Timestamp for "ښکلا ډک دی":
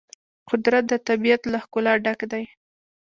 1.63-2.43